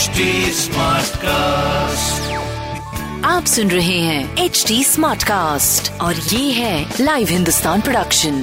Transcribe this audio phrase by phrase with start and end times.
[0.00, 2.28] HD Smartcast.
[3.24, 8.38] आप सुन रहे हैं एच डी स्मार्ट कास्ट और ये है लाइव हिंदुस्तान प्रोडक्शन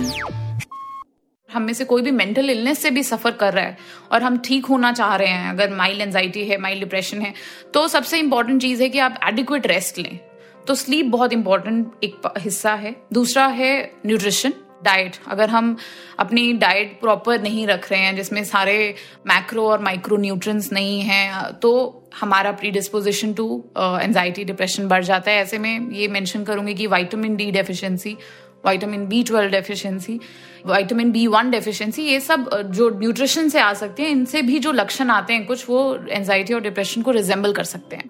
[1.50, 3.78] हम में से कोई भी मेंटल इलनेस से भी सफ़र कर रहा है
[4.12, 7.34] और हम ठीक होना चाह रहे हैं। अगर माइल्ड एंजाइटी है माइल्ड डिप्रेशन है
[7.74, 10.20] तो सबसे इंपॉर्टेंट चीज़ है कि आप एडिक्वेट रेस्ट लें।
[10.68, 14.54] तो स्लीप बहुत इंपॉर्टेंट एक हिस्सा है। दूसरा है न्यूट्रिशन
[14.84, 15.76] डाइट अगर हम
[16.20, 18.96] अपनी डाइट प्रॉपर नहीं रख रहे हैं जिसमें सारे
[19.28, 21.72] मैक्रो और माइक्रो न्यूट्रिएंट्स नहीं हैं तो
[22.20, 26.88] हमारा predisposition to anxiety depression बढ़ जाता है। ऐसे में ये मेंशन करूँगी कि
[26.88, 28.18] vitamin D deficiency
[28.66, 30.20] vitamin B twelve deficiency
[30.66, 34.60] vitamin B one deficiency ये सब uh, जो न्यूट्रिशन से आ सकते हैं इनसे भी
[34.60, 38.10] जो लक्षण आते हैं कुछ वो एनजाइटी और डिप्रेशन को रिजेंबल कर सकते हैं।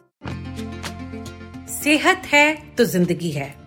[1.68, 3.67] सेहत है तो ज़िंदगी है।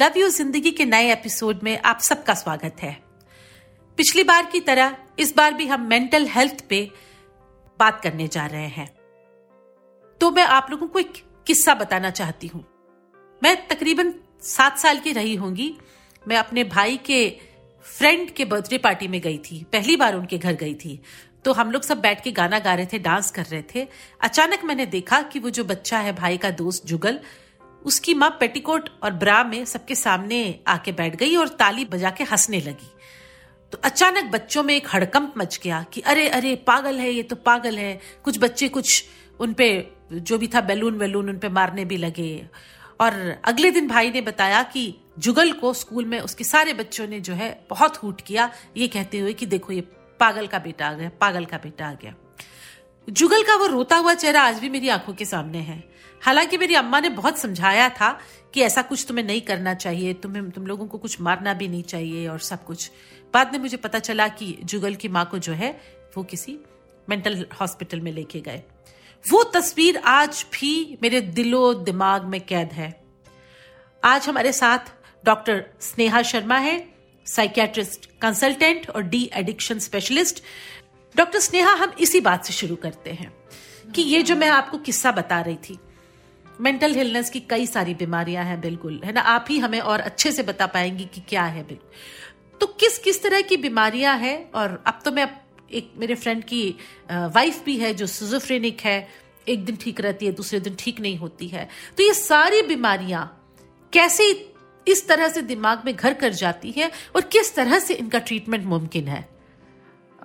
[0.00, 3.02] लव यू ज़िंदगी के नए एपिसोड में आप सबका स्वागत है।
[3.96, 6.92] पिछली बार की तरह, इस बार भी हम मेंटल हेल्थ पे
[7.80, 8.96] बात करने जा रहे हैं।
[10.20, 11.12] तो मैं आप लोगों को एक
[11.46, 12.64] किस्सा बताना चाहती हूँ।
[13.42, 15.78] मैं तकरीबन सात साल की रही होंगी।
[16.28, 17.40] मैं अपने भाई के
[17.84, 21.02] फ्रेंड के बर्थडे पार्टी में गई थी। पहली बार उनके घर गई थी।
[21.44, 23.88] तो हम लोग सब बैठ के गाना गा रहे थे डांस कर रहे थे।
[24.20, 27.20] अचानक मैंने देखा कि वो जो बच्चा है, भाई का दोस्त जुगल
[27.86, 32.24] उसकी माँ पेटीकोट और ब्रा में सबके सामने आके बैठ गई और ताली बजा के
[32.24, 32.90] हंसने लगी।
[33.72, 37.36] तो अचानक बच्चों में एक हड़कंप मच गया कि अरे अरे, पागल है, ये तो
[37.36, 39.04] पागल है। कुछ बच्चे कुछ
[39.40, 42.46] उनपे जो भी था, बैलून वैलून उनपे मारने भी लगे।
[43.00, 47.20] और अगले दिन भाई ने बताया कि जुगल को स्कूल में उसके सारे बच्चों ने
[47.20, 49.80] जो है बहुत हूट किया। ये कहते हुए कि देखो, ये
[50.20, 52.14] पागल का बेटा आ गया, पागल का बेटा आ गया।
[53.10, 56.74] जुगल का वो रोता हुआ चेहरा आज भी मेरी आँखों के सामने है। हालाँकि मेरी
[56.74, 58.20] अम्मा ने बहुत समझाया था
[58.54, 61.82] कि ऐसा कुछ तुम्हें नहीं करना चाहिए, तुम्हें, तुम लोगों को कुछ मारना भी नहीं
[61.82, 62.90] चाहिए और सब कुछ।
[63.34, 65.80] बाद में मुझे पता चला कि जुगल की माँ को जो है,
[66.16, 66.58] वो किसी
[67.08, 68.62] मेंटल हॉस्पिटल में लेके गए।
[69.30, 73.04] वो तस्वीर आज भी मेरे दिलो दिमाग में कैद है।
[74.04, 74.78] आज हमारे साथ
[75.24, 76.88] डॉक्टर स्नेहा शर्मा है,
[77.26, 80.42] साइकियाट्रिस्ट कंसल्टेंट और de addiction specialist.
[81.16, 83.32] Doctor Sneha, हम इसी बात से शुरू करते हैं
[83.94, 85.78] कि ये जो मैं आपको किस्सा बता रही थी
[86.60, 89.20] मेंटल हिलनेस की कई सारी बीमारियाँ हैं, बिल्कुल, है ना?
[89.20, 91.90] आप ही हमें और अच्छे से बता पाएँगी कि क्या है बिल्कुल
[92.60, 94.50] तो किस किस तरह की बीमारियाँ हैं?
[94.52, 95.28] और अब तो मैं
[95.72, 96.68] एक मेरे फ्रेंड की
[97.10, 99.08] वाइफ भी है जो सिजोफ्रेनिक है,
[99.48, 103.24] एक दिन ठीक रहती है, दूसरे दिन ठीक नहीं होती है। तो ये सारी बीमारियाँ
[103.92, 104.30] कैसे
[104.86, 108.64] इस तरह से दिमाग में घर कर जाती है और किस तरह से इनका ट्रीटमेंट
[108.64, 109.35] मुमकिन है?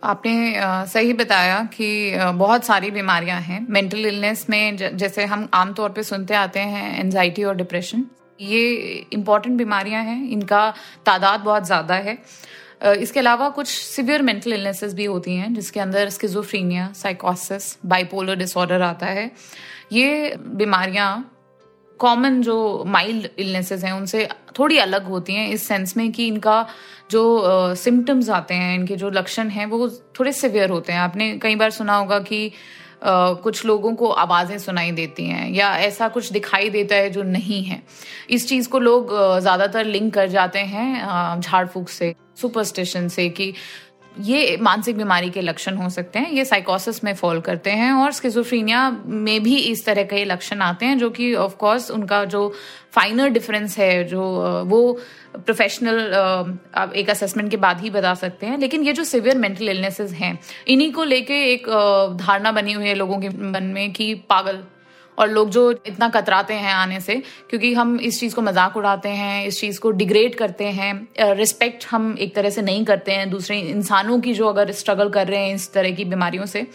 [0.04, 0.54] आपने
[0.88, 1.88] सही बताया कि
[2.36, 7.44] बहुत सारी बीमारियाँ हैं। मेंटल इलनेस में जैसे हम आमतौर पे सुनते आते हैं एनजाइटी
[7.44, 8.06] और डिप्रेशन
[8.42, 8.72] ये
[9.14, 10.70] इंपॉर्टेंट बीमारियाँ हैं। इनका
[11.06, 12.18] तादाद बहुत ज़्यादा है।
[12.84, 18.82] इसके अलावा कुछ सिवियर मेंटल इलनेसेस भी होती हैं, जिसके अंदर स्किजोफ्रीनिया साइकोसिस बाइपोलर डिसऑर्डर
[18.82, 19.30] आता है।
[19.92, 21.10] ये बीमारियाँ
[22.02, 22.58] कॉमन जो
[22.88, 24.28] माइल्ड इलनेसेस हैं उनसे
[24.60, 26.68] थोड़ी अलग होती हैं इस सेंस में कि इनका
[27.12, 29.88] जो सिम्टम्स uh, आते हैं इनके जो लक्षण हैं वो
[30.20, 32.52] थोड़े सिवियर होते हैं। आपने कई बार सुना होगा कि
[33.02, 37.24] Uh, कुछ लोगों को आवाज़ें सुनाई देती हैं या ऐसा कुछ दिखाई देता है जो
[37.24, 37.82] नहीं है।
[38.30, 43.54] इस चीज़ को लोग ज़्यादातर लिंक कर जाते हैं झाड़ फूक से सुपरस्टिशन से कि
[44.20, 48.12] ये मानसिक बीमारी के लक्षण हो सकते हैं, ये साइकोसिस में फॉल करते हैं और
[48.12, 52.52] स्किजोफ्रीनिया में भी इस तरह के लक्षण आते हैं जो कि ऑफ़ कोर्स उनका जो
[52.92, 54.22] फाइनल डिफरेंस है, जो
[54.68, 55.00] वो
[55.36, 56.60] प्रोफेशनल
[56.96, 60.38] एक असेसमेंट के बाद ही बता सकते हैं। लेकिन ये जो सिवियर मेंटल इलनेसेस हैं,
[60.68, 61.68] इन्हीं को लेके एक
[62.22, 64.64] धारणा बनी हुई है लोगों के मन में कि पागल
[65.18, 67.16] और लोग जो इतना कतराते हैं आने से,
[67.50, 71.86] क्योंकि हम इस चीज़ को मज़ाक उड़ाते हैं, इस चीज़ को डिग्रेड करते हैं रिस्पेक्ट
[71.92, 75.46] हम एक तरह से नहीं करते हैं, दूसरे इंसानों की जो अगर स्ट्रगल कर रहे
[75.46, 76.68] हैं इस तरह की बीमारियों से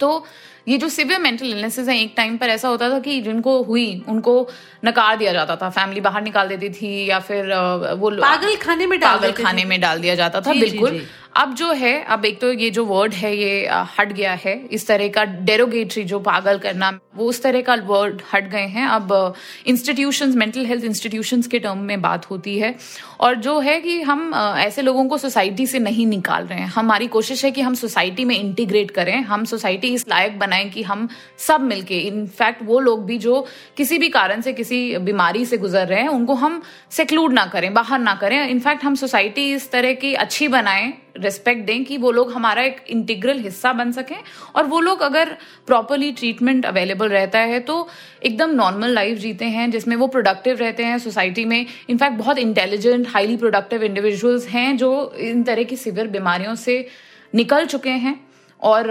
[0.00, 0.24] तो
[0.66, 4.04] ये जो सिवियर मेंटल इलनेसेस हैं एक टाइम पर ऐसा होता था कि जिनको हुई
[4.08, 4.48] उनको
[4.84, 7.54] नकार दिया जाता था। फैमिली बाहर निकाल देती थी या फिर
[7.98, 11.00] वो पागल खाने में डाल पागल खाने में डाल दिया जाता था बिल्कुल।
[11.36, 13.68] अब जो है अब एक तो ये जो वर्ड है ये
[13.98, 18.22] हट गया है। इस तरह का डेरोगेटरी जो पागल करना वो उस तरह का वर्ड
[18.32, 19.34] हट गए हैं। अब
[19.66, 22.74] इंस्टीट्यूशंस मेंटल हेल्थ इंस्टीट्यूशंस के टर्म में बात होती है।
[23.20, 27.06] और जो है कि हम ऐसे लोगों को सोसाइटी से नहीं निकाल रहे हैं। हमारी
[27.08, 31.08] कोशिश है कि हम सोसाइटी में इंटीग्रेट करें। हम सोसाइटी इस लायक बनाएँ कि हम
[31.38, 35.86] सब मिलके इनफैक्ट वो लोग भी जो किसी भी कारण से, किसी बीमारी से गुजर
[35.86, 39.92] रहे हैं, उनको हम सेक्लूड ना करें, बाहर ना करें। इनफैक्ट हम सोसाइटी इस तरह
[39.94, 44.16] की अच्छी बनाएँ रिस्पेक्ट दें कि वो लोग हमारा एक इंटीग्रल हिस्सा बन सकें।
[44.56, 45.36] और वो लोग अगर
[45.66, 47.88] प्रॉपरली ट्रीटमेंट अवेलेबल रहता है तो
[48.22, 53.08] एकदम नॉर्मल लाइफ जीते हैं, जिसमें वो प्रोडक्टिव रहते हैं सोसाइटी में। इनफैक्ट बहुत इंटेलिजेंट
[53.08, 56.86] हाईली प्रोडक्टिव इंडिविजुअल्स हैं, जो इन तरह की सिवियर बीमारियों से
[57.34, 58.25] निकल चुके हैं।
[58.66, 58.90] और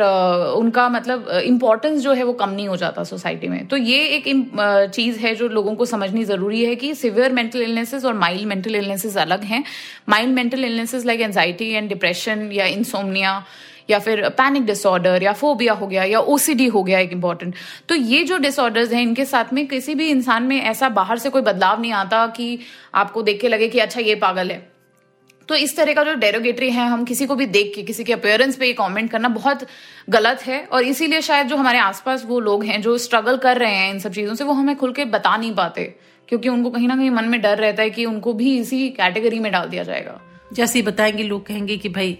[0.55, 4.23] उनका मतलब इम्पोर्टेंस जो है वो कम नहीं हो जाता सोसाइटी में। तो ये एक
[4.93, 8.75] चीज़ है जो लोगों को समझनी ज़रूरी है कि सिवियर मेंटल इलनेसेस और माइल्ड मेंटल
[8.75, 9.63] इलनेसेस अलग हैं।
[10.09, 13.41] Mild mental illnesses like anxiety and depression या इंसोमनिया
[13.89, 17.55] या फिर पैनिक डिसऑर्डर या फोबिया हो गया या ओसीडी हो गया एक इंपॉर्टेंट
[17.89, 21.29] तो ये जो डिसऑर्डर्स हैं, इनके साथ में किसी भी इंसान में ऐसा बाहर से
[21.29, 22.57] कोई बदलाव नहीं आता कि
[22.95, 24.57] आपको देख के लगे कि अच्छा ये पागल है।
[25.49, 28.13] तो इस तरह का जो डेरोगेटरी है हम किसी को भी देख के किसी के
[28.13, 29.65] अपेयरेंस पे कमेंट करना बहुत
[30.09, 33.75] गलत है और इसीलिए शायद जो हमारे आसपास वो लोग हैं जो स्ट्रगल कर रहे
[33.75, 35.83] हैं इन सब चीज़ों से वो हमें खुल के बता नहीं पाते
[36.29, 39.39] क्योंकि उनको कहीं ना कहीं मन में डर रहता है कि उनको भी इसी कैटेगरी
[39.39, 40.19] में डाल दिया जाएगा।
[40.53, 42.17] जैसे ही बताएँगे लोग कहेंगे कि भाई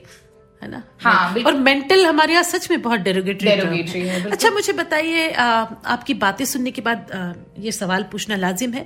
[0.61, 0.83] है ना?
[0.99, 6.13] हाँ और मेंटल हमारे यहाँ सच में बहुत डेरोगेटरी डेरोगेटरी है। अच्छा मुझे बताइए आपकी
[6.13, 8.85] बातें सुनने के बाद आ, ये सवाल पूछना लाजिम है।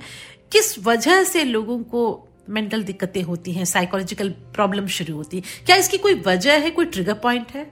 [0.52, 5.76] किस वजह से लोगों को मेंटल दिक्कतें होती हैं साइकोलॉजिकल प्रॉब्लम शुरू होती है। क्या
[5.76, 7.64] इसकी कोई वजह है कोई ट्रिगर पॉइंट है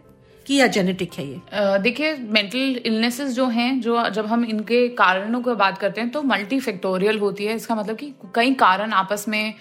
[0.47, 1.41] कि या जेनेटिक है ये?
[1.79, 6.23] देखिए मेंटल इलनेसेस जो हैं जो जब हम इनके कारणों की बात करते हैं तो
[6.23, 9.55] मल्टी फैक्टोरियल होती है। इसका मतलब कि कई कारण आपस में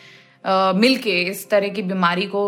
[0.46, 2.42] Uh, मिलके इस तरह की बीमारी को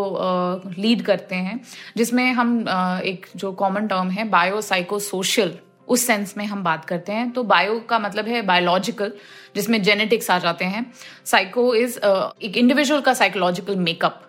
[0.78, 1.60] लीड uh, करते हैं
[1.96, 5.50] जिसमें हम uh, एक जो कॉमन टर्म है बायोसाइको सोशल
[5.90, 9.12] उस सेंस में हम बात करते हैं। तो बायो का मतलब है बायोलॉजिकल
[9.56, 10.84] जिसमें जेनेटिक्स आ जाते हैं।
[11.26, 14.26] साइको इज़ एक इंडिविजुअल का साइकोलॉजिकल मेकअप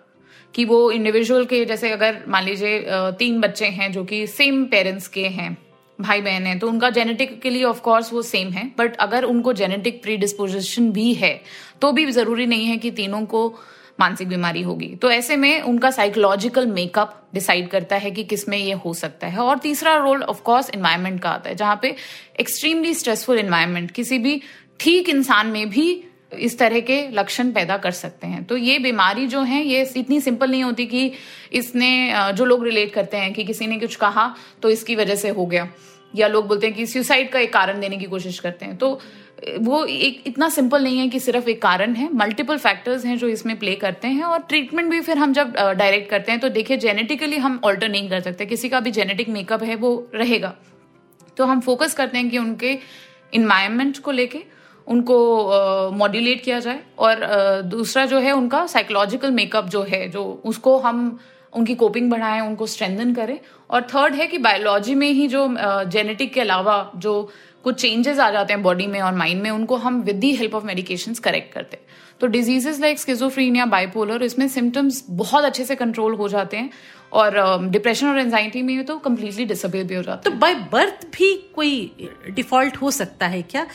[0.54, 2.84] कि वो इंडिविजुअल के जैसे अगर मान लीजिए
[3.18, 5.56] तीन बच्चे हैं जो कि सेम पेरेंट्स के हैं
[5.98, 10.02] भाई बहन है तो उनका जेनेटिकली ऑफ़ कोर्स वो सेम है। बट अगर उनको जेनेटिक
[10.02, 11.40] प्री डिस्पोजिशन भी है
[11.80, 13.42] तो भी ज़रूरी नहीं है कि तीनों को
[14.00, 18.72] मानसिक बीमारी होगी। तो ऐसे में उनका साइकोलॉजिकल मेकअप डिसाइड करता है कि किसमें ये
[18.74, 21.94] हो सकता है। और तीसरा रोल ऑफ़ कोर्स इन्वायरमेंट का आता है, जहाँ पे
[22.40, 24.40] एक्सट्रीमली स्ट्रेसफुल इन्वायरमेंट किसी भी
[24.80, 26.02] ठीक इंसान में भी
[26.32, 30.20] इस तरह के लक्षण पैदा कर सकते हैं। तो ये बीमारी जो है, ये इतनी
[30.20, 31.10] सिंपल नहीं होती कि
[31.52, 35.28] इसने जो लोग रिलेट करते हैं कि किसी ने कुछ कहा तो इसकी वजह से
[35.30, 35.68] हो गया।
[36.14, 38.98] या लोग बोलते हैं कि सुसाइड का एक कारण देने की कोशिश करते हैं। तो
[39.60, 43.28] वो एक इतना सिंपल नहीं है कि सिर्फ़ एक कारण है। मल्टीपल फैक्टर्स हैं जो
[43.28, 46.76] इसमें प्ले करते हैं और ट्रीटमेंट भी फिर हम जब डायरेक्ट करते हैं तो देखिए
[46.76, 50.54] जेनेटिकली हम ऑल्टर नहीं कर सकते। किसी का भी जेनेटिक मेकअप है वो रहेगा।
[51.36, 52.78] तो हम फोकस करते हैं कि उनके
[53.32, 54.42] इन्वायरमेंट को लेके
[54.86, 55.16] उनको
[55.92, 60.24] मॉड्यूलेट uh, किया जाए और uh, दूसरा जो है उनका साइकोलॉजिकल मेकअप जो है जो
[60.44, 61.18] उसको हम
[61.52, 63.38] उनकी कोपिंग बढ़ाएँ उनको स्ट्रेंथन करें
[63.72, 65.48] और थर्ड है कि बायोलॉजी में ही जो
[65.86, 67.30] जेनेटिक के अलावा जो
[67.64, 70.54] कुछ चेंजेस आ जाते हैं बॉडी में और माइंड में उनको हम with the help
[70.54, 75.64] of medication correct करते हैं। तो डिजीजेस लाइक स्किजोफ्रीन या बाइपोलर इसमें सिम्टम्स बहुत अच्छे
[75.64, 76.70] से कंट्रोल हो जाते हैं
[77.12, 81.06] और डिप्रेशन और एंजाइटी में तो कम्प्लीटली डिसअपेयर भी हो जाता है। तो बाय बर्थ
[81.14, 83.66] भी कोई डिफ़ॉल्ट हो सकता है क्या?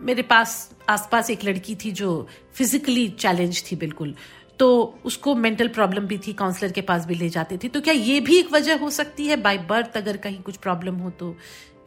[0.00, 4.14] मेरे पास आसपास एक लड़की थी जो फिजिकली चैलेंज थी बिल्कुल।
[4.58, 7.94] तो उसको मेंटल प्रॉब्लम भी थी काउंसलर के पास भी ले जाते थे। तो क्या
[7.94, 9.36] ये भी एक वजह हो सकती है?
[9.36, 11.34] बाय बर्थ अगर कहीं कुछ प्रॉब्लम हो तो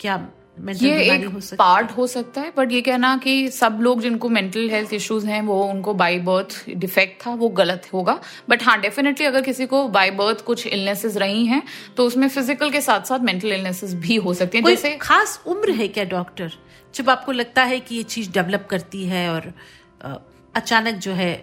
[0.01, 0.27] क्या
[0.59, 2.05] ये एक हो पार्ट हो?
[2.07, 5.93] सकता है बट ये कहना कि सब लोग जिनको मेंटल हेल्थ इश्यूज़ हैं वो उनको
[5.93, 10.43] बाय बर्थ डिफेक्ट था वो गलत होगा। बट हाँ डेफिनेटली अगर किसी को बाय बर्थ
[10.45, 11.61] कुछ इलनेसेस रही हैं
[11.97, 15.71] तो उसमें फ़िज़िकल के साथ साथ मेंटल इलनेसेस भी हो सकती हैं। जैसे खास उम्र
[15.71, 16.51] है क्या डॉक्टर
[16.95, 19.53] जब आपको लगता है कि ये चीज़ डेवलप करती है और
[20.55, 21.33] अचानक जो है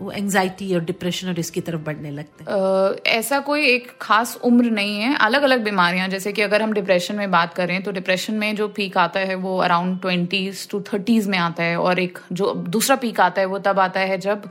[0.00, 4.70] वो एंजाइटी और डिप्रेशन और इसकी तरफ़ बढ़ने लगते हैं। ऐसा कोई एक खास उम्र
[4.70, 8.34] नहीं है। अलग अलग बीमारियाँ जैसे कि अगर हम डिप्रेशन में बात करें तो डिप्रेशन
[8.34, 12.18] में जो पीक आता है वो अराउंड ट्वेंटीज टू थर्टीज में आता है। और एक
[12.32, 14.48] जो दूसरा पीक आता है वो तब आता है जब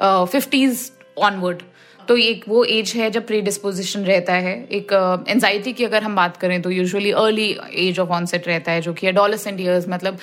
[0.00, 1.62] फिफ्टीज uh, ऑनवर्ड
[2.08, 4.92] तो एक वो एज है जब प्री डिस्पोजिशन रहता है। एक
[5.28, 7.48] एनजाइटी uh, की अगर हम बात करें तो usually early
[7.78, 10.18] age of onset रहता है जो कि एडोलेसेंट ईयर्स मतलब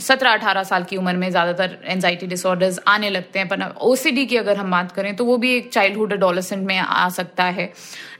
[0.00, 4.36] सत्रह अठारह साल की उम्र में ज़्यादातर एनजाइटी डिसऑर्डर्स आने लगते हैं। पर ओसीडी की
[4.36, 7.72] अगर हम बात करें तो वो भी एक चाइल्डहुड एडोलेसेंट में आ सकता है।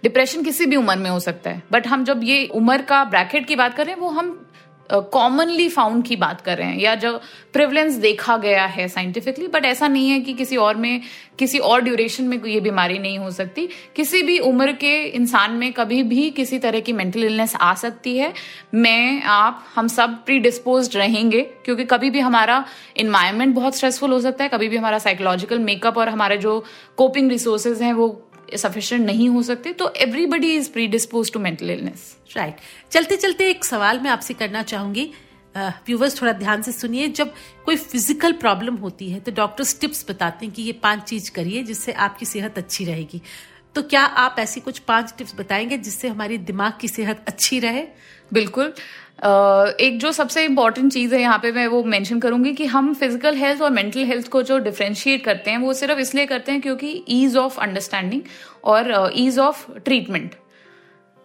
[0.03, 3.47] डिप्रेशन किसी भी उम्र में हो सकता है। बट हम जब ये उम्र का ब्रैकेट
[3.47, 4.31] की बात करें वो हम
[4.93, 7.21] कॉमनली uh, फाउंड की बात कर रहे हैं या जो
[7.53, 11.01] प्रिवलेंस देखा गया है साइंटिफिकली बट ऐसा नहीं है कि किसी और में
[11.39, 15.73] किसी और ड्यूरेशन में ये बीमारी नहीं हो सकती। किसी भी उम्र के इंसान में
[15.73, 18.33] कभी भी किसी तरह की मेंटल इलनेस आ सकती है।
[18.75, 22.65] मैं आप हम सब प्री डिस्पोज रहेंगे क्योंकि कभी भी हमारा
[22.97, 26.65] इन्वायरमेंट बहुत स्ट्रेसफुल हो सकता है कभी भी हमारा साइकोलॉजिकल मेकअप और हमारे जो
[26.97, 32.17] कोपिंग रिसोर्सेज हैं वो सफिशियंट नहीं हो सकते तो everybody is predispose to mental illness
[32.37, 32.57] right
[32.93, 35.11] चलते चलते एक सवाल मैं आपसे करना चाहूँगी।
[35.55, 37.33] व्यूवर्स uh, थोड़ा ध्यान से सुनिए जब
[37.65, 41.63] कोई फ़िज़िकल प्रॉब्लम होती है तो डॉक्टर्स टिप्स बताते हैं कि ये पाँच चीज़ करिए
[41.63, 43.21] जिससे आपकी सेहत अच्छी रहेगी।
[43.75, 47.83] तो क्या आप ऐसी कुछ पाँच टिप्स बताएँगे जिससे हमारी दिमाग की सेहत अच्छी रहे?
[48.33, 48.73] बिल्कुल।
[49.19, 53.37] एक जो सबसे इंपॉर्टेंट चीज़ है यहाँ पे मैं वो मेंशन करूँगी कि हम फ़िज़िकल
[53.37, 57.05] हेल्थ और मेंटल हेल्थ को जो डिफ्रेंशिएट करते हैं, वो सिर्फ़ इसलिए करते हैं क्योंकि
[57.11, 58.23] ईज ऑफ़ अंडरस्टैंडिंग
[58.65, 60.35] और ईज ऑफ़ ट्रीटमेंट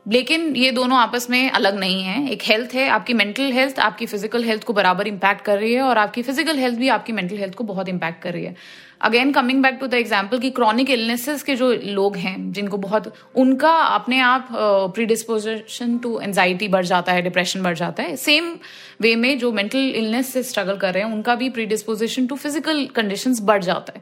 [0.06, 4.06] लेकिन ये दोनों आपस में अलग नहीं है। एक हेल्थ है, आपकी मेंटल हेल्थ आपकी
[4.06, 7.38] फ़िज़िकल हेल्थ को बराबर इम्पैक्ट कर रही है और आपकी फ़िज़िकल हेल्थ भी आपकी मेंटल
[7.38, 8.56] हेल्थ को बहुत इम्पैक्ट कर रही है।
[9.02, 13.14] Again coming back to the example की क्रॉनिक इलनेसेस के जो लोग हैं, जिनको बहुत,
[13.36, 14.48] उनका अपने आप
[14.96, 18.54] प्रीडिस्पोजिशन टू एंजाइटी बढ़ जाता है डिप्रेशन बढ़ जाता है। सेम
[19.02, 22.86] वे में जो मेंटल इलनेस से स्ट्रगल कर रहे हैं, उनका भी प्रीडिस्पोजिशन टू फ़िज़िकल
[22.96, 24.02] कंडीशन बढ़ जाता है।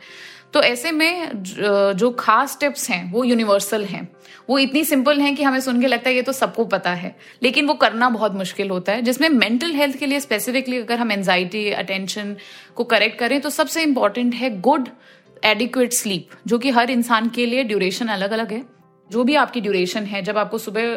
[0.53, 4.08] तो ऐसे में जो खास टिप्स हैं, वो यूनिवर्सल हैं।
[4.50, 7.15] वो इतनी सिंपल हैं कि हमें सुन के लगता है ये तो सबको पता है।
[7.44, 11.12] लेकिन वो करना बहुत मुश्किल होता है, जिसमें मेंटल हेल्थ के लिए स्पेसिफिकली अगर हम
[11.12, 12.36] एंजाइटी अटेंशन
[12.75, 14.88] को करेक्ट करें तो सबसे इंपॉर्टेंट है गुड
[15.43, 18.63] एडिक्वेट स्लीप जो कि हर इंसान के लिए ड्यूरेशन अलग अलग है।
[19.10, 20.96] जो भी आपकी ड्यूरेशन है, जब आपको सुबह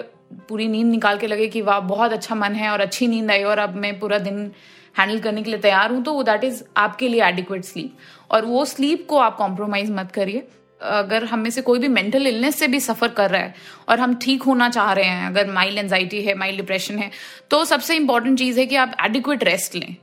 [0.49, 3.43] पूरी नींद निकाल के लगे कि वाह, बहुत अच्छा मन है और अच्छी नींद आई
[3.45, 4.51] और अब मैं पूरा दिन
[4.97, 7.97] हैंडल करने के लिए तैयार हूँ तो दैट इज़ आपके लिए एडिक्वेट स्लीप
[8.31, 10.47] और वो स्लीप को आप कॉम्प्रोमाइज मत करिए।
[10.81, 13.55] अगर हम में से कोई भी मेंटल इलनेस से भी सफ़र कर रहा है
[13.89, 17.11] और हम ठीक होना चाह रहे हैं, अगर माइल्ड एंजाइटी है माइल्ड डिप्रेशन है
[17.51, 19.95] तो सबसे इंपॉर्टेंट चीज़ है कि आप एडिक्वेट रेस्ट लें।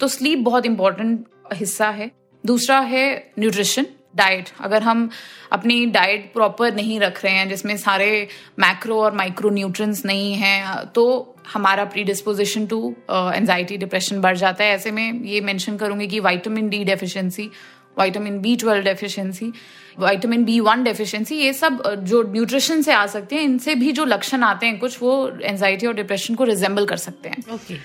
[0.00, 2.10] तो स्लीप बहुत इंपॉर्टेंट हिस्सा है।
[2.44, 5.08] दूसरा है न्यूट्रिशन डाइट अगर हम
[5.52, 8.28] अपनी डाइट प्रॉपर नहीं रख रहे हैं जिसमें सारे
[8.58, 11.04] मैक्रो और माइक्रो न्यूट्रंस नहीं हैं तो
[11.52, 12.78] हमारा predisposition to
[13.10, 17.50] anxiety depression बढ़ जाता है। ऐसे में ये मेंशन करूँगी कि vitamin D deficiency
[17.98, 19.52] vitamin B twelve deficiency
[19.98, 24.04] vitamin B one deficiency ये सब जो न्यूट्रिशन से आ सकते हैं इनसे भी जो
[24.04, 27.78] लक्षण आते हैं कुछ वो एंजाइटी और डिप्रेशन को रिजेंबल कर सकते हैं। Okay.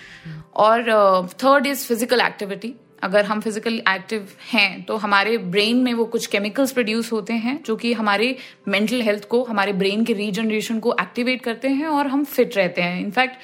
[0.55, 6.05] और थर्ड इज़ फ़िज़िकल एक्टिविटी अगर हम फ़िज़िकल एक्टिव हैं तो हमारे ब्रेन में वो
[6.07, 8.35] कुछ केमिकल्स प्रोड्यूस होते हैं, जो कि हमारे
[8.67, 12.81] मेंटल हेल्थ को, हमारे ब्रेन के रीजनरेशन को एक्टिवेट करते हैं और हम फिट रहते
[12.81, 13.37] हैं। इनफैक्ट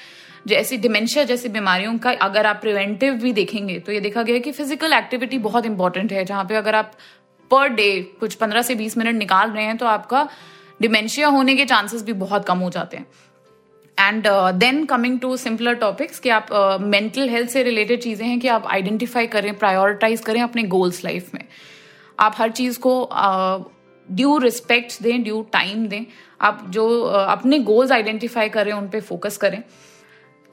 [0.47, 4.41] जैसी डिमेंशिया जैसी बीमारियों का अगर आप प्रिवेंटिव भी देखेंगे तो ये देखा गया है
[4.41, 6.91] कि फ़िज़िकल एक्टिविटी बहुत इंपॉर्टेंट है। जहाँ पे अगर आप
[7.51, 10.27] पर डे कुछ पंद्रह से बीस मिनट निकाल रहे हैं तो आपका
[10.81, 13.05] डिमेंशिया होने के चांसेस भी बहुत कम हो जाते हैं।
[13.99, 14.27] And
[14.59, 16.47] then coming to simpler topics कि आप
[16.81, 21.03] मेंटल uh, हेल्थ से रिलेटेड चीज़ें हैं कि आप आइडेंटिफाई करें प्रायोरिटाइज करें अपने गोल्स
[21.05, 21.43] लाइफ में।
[22.19, 22.93] आप हर चीज़ को
[24.07, 26.05] ड्यू uh, रिस्पेक्ट दें ड्यू टाइम दें।
[26.41, 29.61] आप जो uh, अपने गोल्स आइडेंटिफाई करें उन पर फोकस करें।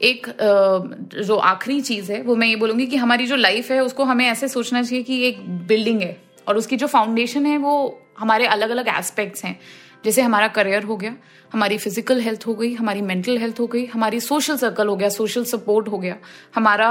[0.00, 3.81] एक uh, जो आखिरी चीज़ है वो मैं ये बोलूँगी कि हमारी जो लाइफ है
[3.81, 6.17] उसको हमें ऐसे सोचना चाहिए कि एक बिल्डिंग है।
[6.49, 9.59] और उसकी जो फाउंडेशन है वो हमारे अलग अलग एस्पेक्ट्स हैं।
[10.05, 11.15] जैसे हमारा करियर हो गया
[11.53, 15.09] हमारी फ़िज़िकल हेल्थ हो गई हमारी मेंटल हेल्थ हो गई हमारी सोशल सर्कल हो गया
[15.09, 16.17] सोशल सपोर्ट हो गया
[16.55, 16.88] हमारा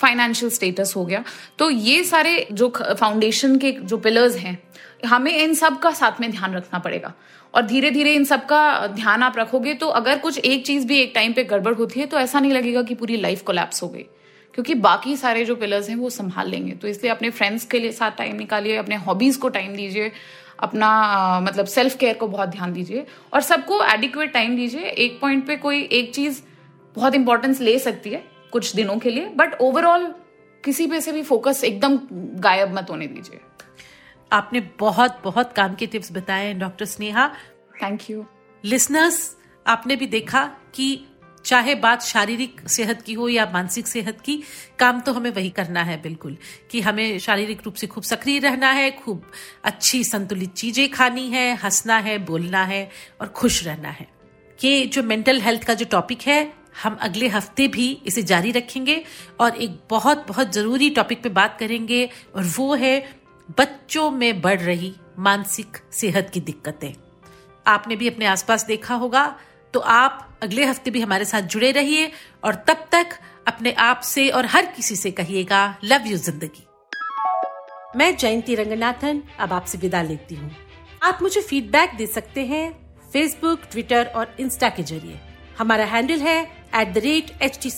[0.00, 1.22] फाइनेंशियल uh, स्टेटस हो गया।
[1.58, 4.58] तो ये सारे जो फाउंडेशन के जो पिलर्स हैं
[5.06, 7.12] हमें इन सब का साथ में ध्यान रखना पड़ेगा।
[7.54, 10.98] और धीरे धीरे इन सब का ध्यान आप रखोगे तो अगर कुछ एक चीज़ भी
[11.00, 13.88] एक टाइम पे गड़बड़ होती है तो ऐसा नहीं लगेगा कि पूरी लाइफ कोलैप्स हो
[13.88, 14.06] गई।
[14.54, 17.92] क्योंकि बाकी सारे जो पिलर्स हैं वो संभाल लेंगे। तो इसलिए अपने फ्रेंड्स के लिए
[17.92, 20.10] साथ टाइम निकालिए अपने हॉबीज को टाइम दीजिए
[20.60, 25.46] अपना मतलब सेल्फ केयर को बहुत ध्यान दीजिए और सबको एडिक्वेट टाइम दीजिए। एक पॉइंट
[25.46, 26.42] पे कोई एक चीज़
[26.96, 30.06] बहुत इंपॉर्टेंस ले सकती है कुछ दिनों के लिए बट ओवरऑल
[30.64, 31.98] किसी पे से भी फोकस एकदम
[32.40, 33.40] गायब मत होने दीजिए।
[34.32, 37.28] आपने बहुत बहुत काम के टिप्स बताए doctor Sneha
[37.82, 38.24] thank you
[38.64, 39.36] listeners
[39.66, 40.44] आपने भी देखा
[40.74, 41.04] कि
[41.46, 44.42] चाहे बात शारीरिक सेहत की हो या मानसिक सेहत की,
[44.78, 46.36] काम तो हमें वही करना है बिल्कुल।
[46.70, 49.30] कि हमें शारीरिक रूप से खूब सक्रिय रहना है, खूब
[49.64, 54.08] अच्छी संतुलित चीज़ें खानी है, हंसना है, बोलना है और खुश रहना है।
[54.64, 59.04] ये जो मेंटल हेल्थ का जो टॉपिक है, हम अगले हफ़्ते भी इसे जारी रखेंगे
[59.40, 63.16] और एक बहुत बहुत ज़रूरी टॉपिक पे बात करेंगे और वो है
[63.58, 66.92] बच्चों में बढ़ रही मानसिक सेहत की दिक्कतें।
[67.66, 69.38] आपने भी अपने आसपास देखा होगा
[69.74, 72.12] तो आप अगले हफ़्ते भी हमारे साथ जुड़े रहिए
[72.44, 73.06] और तब तक
[73.46, 76.66] अपने आप से और हर किसी से कहिएगा, लव यू ज़िंदगी।
[77.98, 80.56] मैं जयंती रंगनाथन, अब आपसे विदा लेती हूँ।
[81.02, 82.72] आप मुझे फीडबैक दे सकते हैं
[83.12, 85.20] फेसबुक ट्विटर और इंस्टा के ज़रिए।
[85.58, 87.70] हमारा हैंडल है at the rate H T